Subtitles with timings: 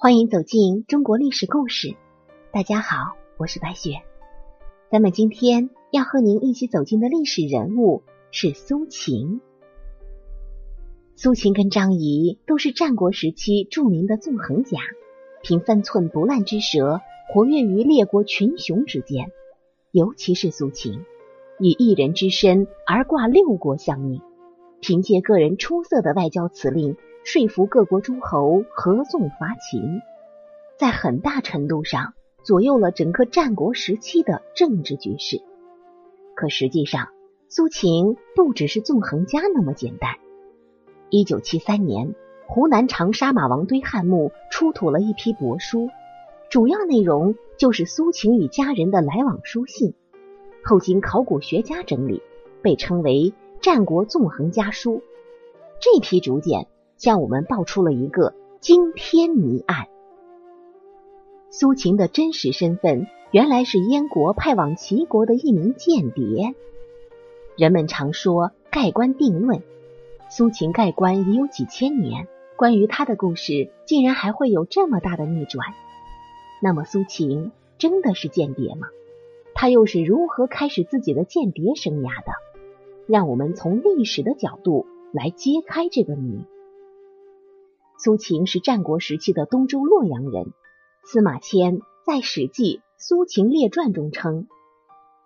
[0.00, 1.96] 欢迎走进中国历史故事。
[2.52, 3.94] 大家好，我是白雪。
[4.92, 9.40] 咱们今天要和您一起走进的历史人物是苏秦。
[11.16, 14.78] 苏秦跟张仪都是战国时期著名的纵横家，
[15.42, 17.00] 凭三寸不烂之舌，
[17.34, 19.32] 活跃于列国群雄之间。
[19.90, 21.00] 尤其是苏秦，
[21.58, 24.22] 以一人之身而挂六国相命，
[24.80, 26.96] 凭借个人出色的外交辞令。
[27.24, 30.00] 说服各国诸侯合纵伐秦，
[30.78, 35.42] 在很大程度上左右了整个战国时期的政治局势。
[36.34, 37.08] 可实际上，
[37.48, 40.16] 苏秦不只是纵横家那么简单。
[41.10, 42.14] 一九七三年，
[42.46, 45.90] 湖南长沙马王堆汉墓出土了一批帛书，
[46.48, 49.92] 主要内容就是苏秦与家人的来往书信。
[50.64, 52.22] 后经考古学家整理，
[52.62, 53.12] 被称为
[53.60, 54.94] 《战国纵横家书》。
[55.78, 56.68] 这批竹简。
[56.98, 59.86] 向我们爆出了一个惊天谜案：
[61.48, 66.56] 苏秦的真实身份原来是燕国派往齐国的一名间谍。
[67.56, 69.62] 人们常说盖棺定论，
[70.28, 72.26] 苏秦盖棺已有几千年，
[72.56, 75.68] 关于他的故事竟然还会有这么大的逆转。
[76.60, 78.88] 那么，苏秦真的是间谍吗？
[79.54, 82.32] 他又是如何开始自己的间谍生涯的？
[83.06, 86.44] 让我们从历史的角度来揭开这个谜。
[88.00, 90.52] 苏秦是战国时期的东周洛阳人。
[91.04, 94.46] 司马迁在《史记·苏秦列传》中称，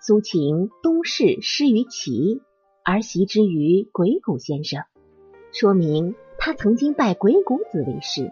[0.00, 2.40] 苏秦东逝失于齐，
[2.82, 4.82] 而袭之于鬼谷先生，
[5.52, 8.30] 说明他曾经拜鬼谷子为师。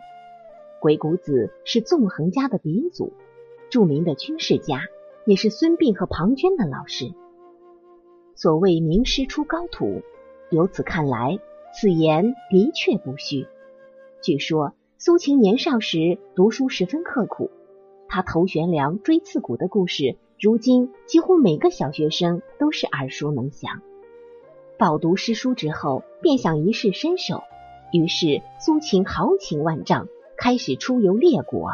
[0.81, 3.13] 鬼谷子是纵横家的鼻祖，
[3.69, 4.81] 著名的军事家，
[5.27, 7.13] 也是孙膑和庞涓的老师。
[8.35, 10.01] 所谓名师出高徒，
[10.51, 11.39] 由此看来，
[11.79, 13.47] 此言的确不虚。
[14.23, 17.51] 据说苏秦年少时读书十分刻苦，
[18.07, 23.83] 他头悬梁锥刺股的故事，如今几乎每个小学生都是耳熟能详。
[24.79, 27.43] 饱读诗书之后，便想一试身手，
[27.93, 30.07] 于是苏秦豪情万丈，
[30.37, 31.73] 开始出游列国，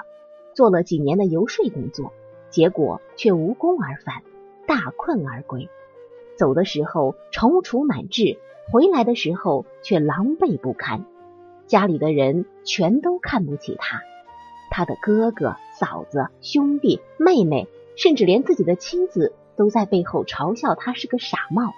[0.54, 2.14] 做了几年的游说工作，
[2.48, 4.22] 结果却无功而返，
[4.66, 5.68] 大困而归。
[6.38, 8.38] 走的时候踌躇满志，
[8.72, 11.04] 回来的时候却狼狈不堪。
[11.68, 14.00] 家里的人全都看不起他，
[14.70, 21.74] 他的哥哥、嫂子、兄弟、妹妹，甚至连自己的妻子都在背后嘲笑他是个傻帽。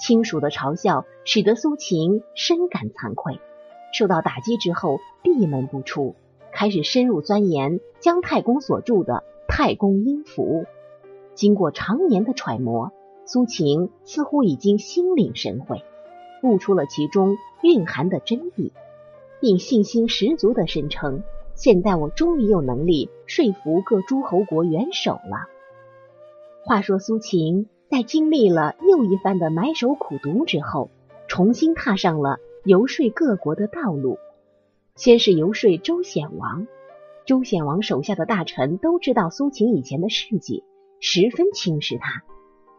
[0.00, 3.38] 亲属的嘲笑使得苏秦深感惭愧，
[3.92, 6.16] 受到打击之后闭门不出，
[6.52, 9.14] 开始深入钻研姜太公所著的
[9.46, 10.64] 《太公阴符》。
[11.36, 12.90] 经过常年的揣摩，
[13.26, 15.84] 苏秦似乎已经心领神会，
[16.42, 18.72] 悟出了其中蕴含的真谛。
[19.44, 21.22] 并信心十足的声称
[21.54, 25.50] ：“现在我终于有能力说服各诸侯国元首了。”
[26.64, 30.88] 话说苏秦在经历了又一番的埋首苦读之后，
[31.28, 34.16] 重新踏上了游说各国的道路。
[34.96, 36.66] 先是游说周显王，
[37.26, 40.64] 周显王手下的大臣都知道苏秦以前的事迹，
[41.00, 42.22] 十分轻视他，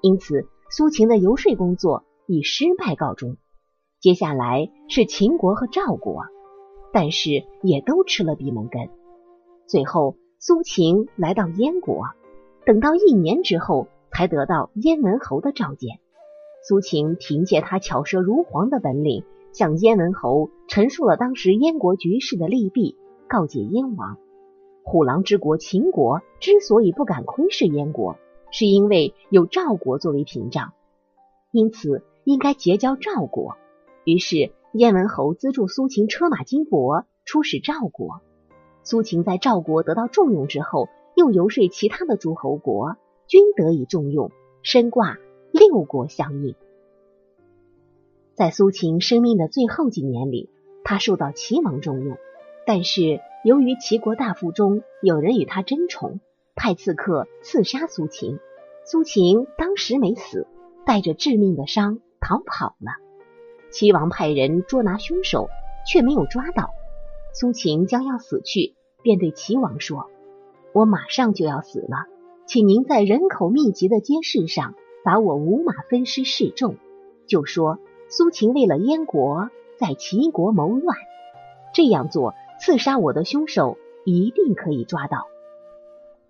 [0.02, 3.38] 因此苏秦的游说工作以失败告终。
[4.00, 6.25] 接下来是秦国和赵国。
[6.95, 8.88] 但是也都吃了闭门羹。
[9.67, 12.06] 最后，苏秦来到燕国，
[12.66, 16.00] 等到一年之后，才得到燕文侯的召见。
[16.66, 22.95] 苏秦凭借他巧舌如簧的本领，向燕文侯陈述了当时燕国局势的利弊，
[23.27, 24.17] 告诫燕王：
[24.85, 28.16] 虎狼之国秦国之所以不敢窥视燕国，
[28.51, 30.72] 是因为有赵国作为屏障，
[31.51, 33.57] 因此应该结交赵国。
[34.06, 34.53] 于是。
[34.78, 38.19] 燕文侯资助苏秦车马金帛，出使赵国。
[38.84, 44.31] 苏秦在赵国得到重用之后，又游说其他的诸侯国，均得以重用，
[44.63, 45.18] 身挂
[45.54, 46.56] 六国相印。
[48.33, 50.50] 在苏秦生命的最后几年里，
[50.83, 52.18] 他受到齐王重用，
[52.68, 56.19] 但是由于齐国大夫中有人与他争宠，
[56.54, 58.39] 派刺客刺杀苏秦。
[58.83, 60.48] 苏秦当时没死，
[60.86, 63.05] 带着致命的伤逃跑了。
[63.75, 65.50] 齐王派人捉拿凶手，
[65.86, 66.69] 却没有抓到。
[67.33, 68.74] 苏秦将要死去，
[69.04, 70.10] 便对齐王说
[70.72, 72.06] ：“我马上就要死了，
[72.48, 76.77] 请您在人口密集的街市上把我五马分尸示众，
[77.27, 77.77] 就说
[78.07, 80.95] 苏秦为了燕国在齐国谋乱。
[81.74, 85.27] 这样做，刺杀我的凶手一定可以抓到。”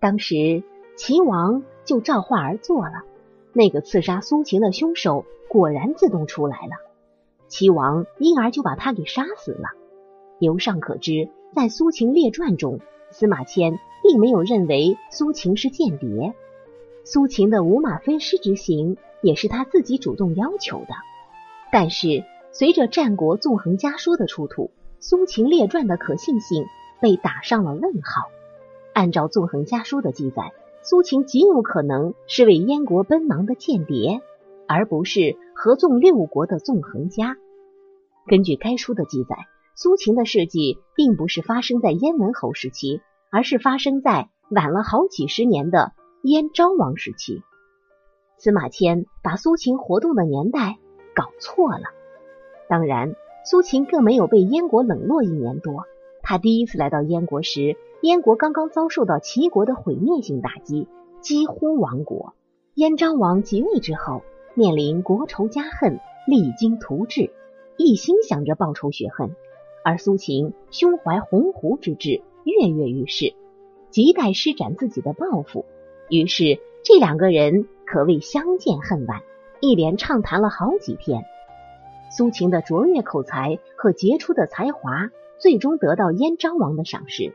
[0.02, 0.64] 当时
[0.96, 3.04] 齐王就照话而做了，
[3.52, 6.72] 那个刺杀苏秦的凶手果然自动出来了。
[7.48, 9.70] 齐王因而就把他给杀死了。
[10.38, 16.34] 由上可知，在《苏秦列传》中，司马迁并没有认为苏秦是间谍。
[17.04, 20.88] 苏秦的五马分尸之行也是他自己主动要求的。
[21.72, 24.64] 但是，随着《战国纵横家书》的出土，
[24.98, 26.66] 《苏秦列传》的可信性
[27.00, 28.28] 被打上了问号。
[28.92, 30.52] 按照《纵横家书》的记载，
[30.82, 34.20] 苏秦极有可能是为燕国奔忙的间谍，
[34.66, 37.36] 而不是合纵六国的纵横家。
[38.28, 39.36] 根据该书的记载。
[39.78, 45.92] 苏秦的事迹并不是发生在燕文侯时期，而是发生在晚了好几十年的
[46.22, 47.42] 燕昭王时期。
[48.38, 50.78] 司马迁把苏秦活动的年代
[51.14, 51.84] 搞错了。
[52.70, 53.14] 当然，
[53.44, 55.84] 苏秦更没有被燕国冷落一年多。
[56.22, 60.88] 他第一次来到燕国时，燕国刚刚遭受到齐国的毁灭性打击，
[61.20, 62.32] 几乎亡国。
[62.72, 64.22] 燕昭王即位之后，
[64.58, 67.30] 面临国仇家恨，励精图治，
[67.76, 69.36] 一心想着报仇雪恨。
[69.84, 73.34] 而苏秦胸怀鸿鹄之志，跃跃欲试，
[73.92, 75.66] 亟待施展自己的抱负。
[76.08, 79.20] 于是，这两个人可谓相见恨晚，
[79.60, 81.22] 一连畅谈了好几天。
[82.16, 87.34] 苏秦的卓越口才和杰出的才华，最终得到燕昭王的赏识。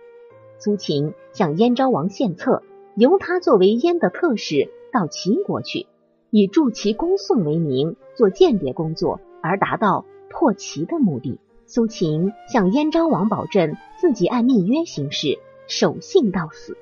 [0.57, 2.63] 苏秦向燕昭王献策，
[2.95, 5.85] 由他作为燕的特使到齐国去，
[6.31, 11.39] 以助齐攻宋为名，做间谍工作，而达到破齐的目的。
[11.65, 16.77] 苏秦向燕昭王保证自己按密约行事，守信到死。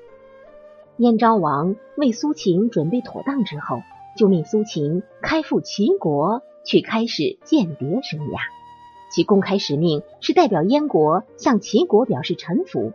[0.98, 3.82] 燕昭王为苏秦准备妥当之后，
[4.16, 8.38] 就命苏秦开赴齐国，去开始间谍生涯。
[9.12, 12.92] 其公开使命是代表燕国向齐国表示臣服，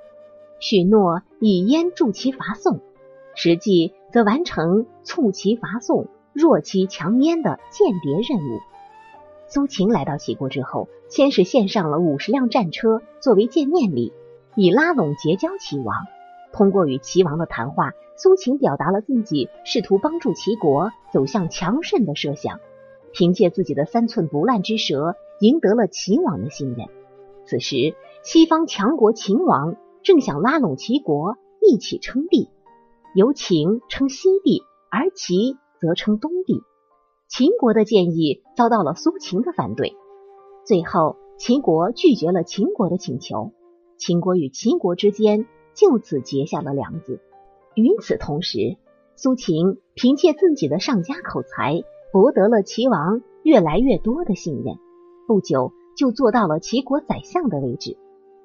[0.61, 2.79] 许诺以燕助齐伐宋，
[3.35, 8.59] 实际则完成促齐伐宋、弱妻强燕的间谍任务。
[9.47, 14.11] 苏秦来到齐国之后，先是献上了五十辆战车作为见面礼，
[14.53, 15.95] 以拉拢结交齐王。
[16.51, 22.59] 通过与齐王的谈话，苏秦表达了自己试图帮助齐国走向强盛的设想。
[23.13, 26.87] 凭借自己的三寸不烂之舌，赢得了齐王的信任。
[27.45, 32.49] 此时，西方强国秦王正想拉拢齐国一起称帝，
[33.13, 36.61] 由秦称西帝，而齐则称东帝。
[37.27, 39.95] 秦国的建议遭到了苏秦的反对，
[40.63, 43.51] 最后秦国拒绝了秦国的请求，
[43.97, 47.19] 秦国与秦国之间就此结下了梁子。
[47.73, 48.77] 与此同时，
[49.15, 54.75] 苏秦凭借自己的上佳口才，博得了齐王越来越多的信任，
[55.27, 57.97] 不久就做到了齐国宰相的位置。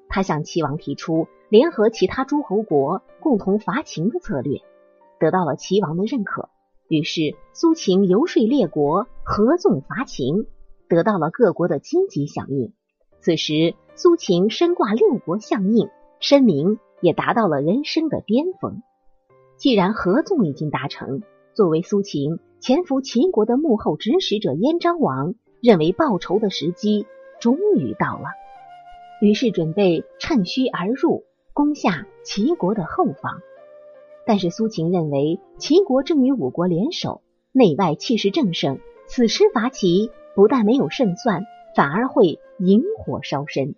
[0.09, 4.59] 他向齐王提出联合其他诸侯国共同伐秦的策略，
[5.19, 6.49] 得到了齐王的认可。
[6.91, 10.45] 于是，苏秦游说列国合纵伐秦，
[10.89, 12.73] 得到了各国的积极响应。
[13.21, 15.87] 此时，苏秦身挂六国相印，
[16.19, 18.81] 声名也达到了人生的巅峰。
[19.55, 21.23] 既然合纵已经达成，
[21.53, 27.05] 作为苏秦潜伏秦国的幕后指使者，燕昭王认为报仇的时机
[27.39, 28.25] 终于到了，
[29.21, 31.23] 于是准备趁虚而入，
[31.53, 33.39] 攻下齐国的后方。
[34.25, 41.43] 但是苏秦认为齐国正与五国联手，内外气势正盛，此时伐齐不但没有胜算，
[41.75, 43.75] 反而会引火烧身。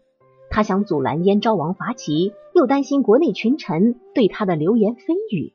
[0.50, 5.54] 他想阻拦燕昭王伐齐，又担心国内群臣对他的流言蜚语，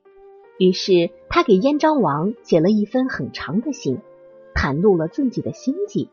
[0.59, 3.99] 于是他给燕昭王写了一封很长的信，
[4.55, 6.09] 袒露了自己的心迹，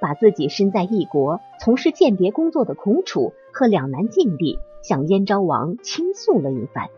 [0.00, 6.90] 把自己身在异国从事间谍工作的苦楚和两难境地向燕昭王倾诉了一番，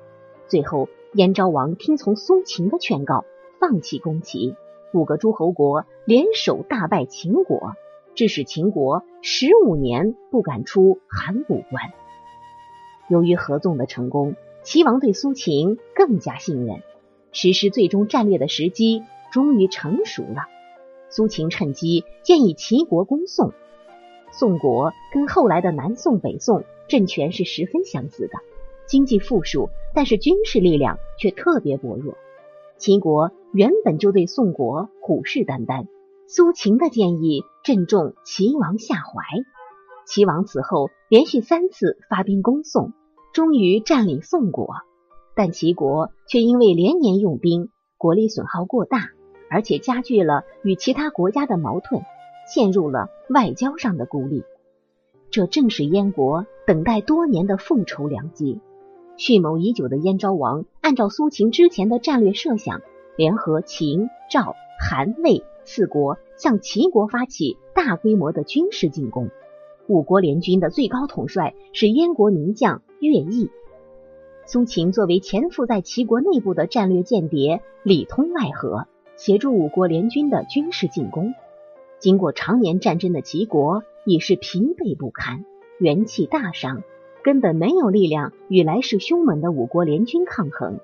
[0.48, 0.88] 最后。
[1.14, 3.24] 燕昭王听从苏秦的劝告，
[3.58, 4.54] 放弃攻齐，
[4.92, 7.72] 五个诸侯国联手大败秦国，
[8.14, 11.82] 致使秦国十五年不敢出函谷关。
[13.08, 16.82] 由于合纵的成功，齐王对苏秦更加信任，
[17.32, 20.42] 实施最终战略的时机终于成熟了。
[21.08, 23.54] 苏秦趁机建议齐国攻宋。
[24.30, 28.34] 宋国跟后来的南宋、北宋政权是十分相似的。
[28.88, 32.16] 经济富庶，但是军事力量却特别薄弱。
[32.78, 35.86] 秦国原本就对宋国虎视眈眈，
[36.26, 39.22] 苏秦的建议正中齐王下怀。
[40.06, 42.94] 齐王此后连续三次发兵攻宋，
[43.34, 44.74] 终于占领宋国，
[45.34, 47.68] 但齐国却因为连年用兵，
[47.98, 49.10] 国力损耗过大，
[49.50, 52.02] 而且加剧了与其他国家的矛盾，
[52.52, 54.44] 陷入了外交上的孤立。
[55.30, 58.60] 这正是燕国等待多年的复仇良机。
[59.18, 62.82] 蓄谋已久的燕昭王，按照苏秦之前的战略设想，
[63.16, 69.28] 联合秦、赵、韩、魏四国，向齐国发起大规模的军事进攻。
[69.88, 73.50] 五国联军的最高统帅是燕国名将乐毅。
[74.46, 81.34] 苏秦作为潜伏在齐国内部的战略间谍，里通外合，协助五国联军的军事进攻。
[81.98, 85.44] 经过常年战争的齐国已是疲惫不堪，
[85.80, 86.84] 元气大伤，
[87.22, 90.80] 根本没有力量与来势凶猛的五国联军抗衡。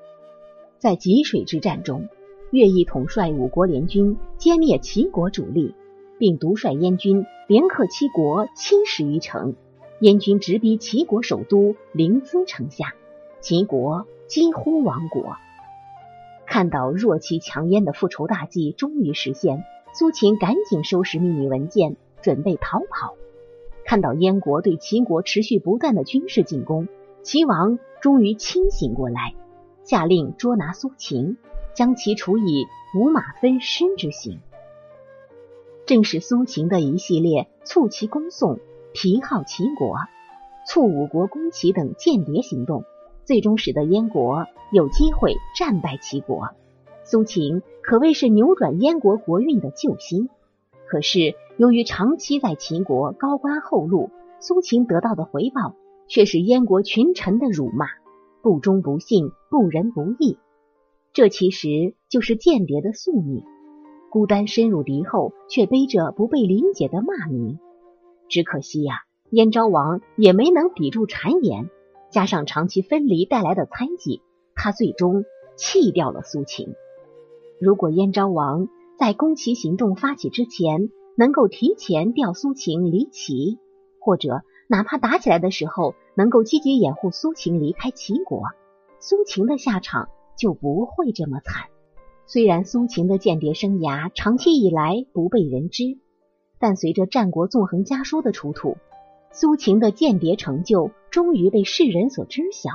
[0.79, 2.09] 在济水之战中，
[2.51, 5.75] 乐毅统帅五国联军歼灭齐国主力，
[6.19, 9.55] 并独率燕军连克齐国七十余城，
[10.01, 12.95] 燕军直逼齐国首都临淄城下。
[13.41, 15.37] 齐国几乎亡国。
[16.47, 19.65] 看到弱齐强燕的复仇大计终于实现，
[19.95, 23.15] 苏秦赶紧收拾秘密文件，准备逃跑。
[23.85, 26.89] 看到燕国对齐国持续不断的军事进攻，
[27.23, 29.35] 齐王终于清醒过来，
[29.83, 31.37] 下令捉拿苏秦，
[31.75, 32.67] 将其处以
[32.99, 34.41] 五马分尸之刑。
[35.87, 38.59] 正是苏秦的一系列促齐攻宋、
[38.93, 39.97] 皮号齐国、
[40.67, 42.85] 促五国攻齐等间谍行动。
[43.27, 46.51] 最终使得燕国有机会战败齐国，
[47.05, 50.29] 苏秦可谓是扭转燕国国运的救星。
[50.89, 54.11] 可是由于长期在秦国高官厚禄，
[54.41, 55.75] 苏秦得到的回报
[56.09, 57.87] 却是燕国群臣的辱骂，
[58.43, 60.39] 不忠不信，不仁不义。
[61.13, 63.43] 这其实就是间谍的宿命，
[64.11, 67.59] 孤单深入敌后，却背着不被理解的骂名。
[68.29, 71.71] 只可惜呀，燕昭王也没能抵住谗言。
[72.11, 74.23] 加上长期分离带来的猜忌，
[74.55, 75.25] 他最终
[75.57, 76.75] 弃掉了苏秦。
[77.61, 83.59] 如果燕昭王在攻齐行动发起之前能够提前调苏秦离齐，
[84.01, 88.43] 或者哪怕打起来的时候能够积极掩护苏秦离开齐国，
[89.01, 91.65] 苏秦的下场就不会这么惨。
[92.27, 95.99] 虽然苏秦的间谍生涯长期以来不被人知，
[96.59, 98.77] 但随着《战国纵横家书》的出土。
[99.31, 102.71] 苏秦的间谍成就终于被世人所知晓。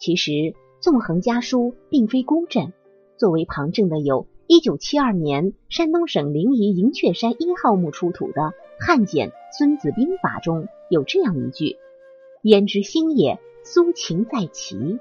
[0.00, 0.30] 其实，
[0.80, 2.72] 《纵横家书》并非孤证，
[3.16, 11.78] 作为旁证的有1972年山东省临沂银雀山一号墓出土的汉简《孙子兵法》中有这样一句
[12.42, 13.40] ：“焉知星也？
[13.62, 14.98] 苏秦在齐。”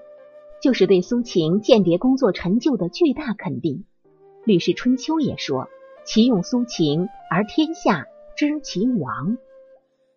[0.64, 3.84] 就是对苏秦间谍工作成就的巨大肯定。
[4.46, 5.68] 《吕氏春秋》也说
[6.06, 8.08] ：“其用苏秦，而天下
[8.38, 9.38] 知其亡。”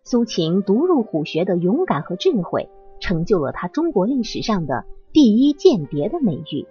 [0.05, 2.69] 苏秦独入虎穴的勇敢和智慧，
[3.01, 6.65] 成就了他中国历史上的第一间谍的美誉。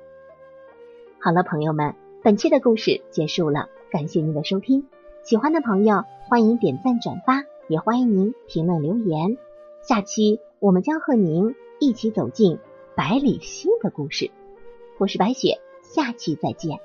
[1.18, 1.94] 好了，朋友们，
[2.26, 4.88] 本期的故事结束了，感谢您的收听。
[5.22, 9.38] 喜欢的朋友欢迎点赞转发，也欢迎您评论留言。
[9.80, 12.58] 下期我们将和您一起走进
[12.96, 14.32] 百里奚的故事。
[14.98, 16.80] 我是白雪，下期再见。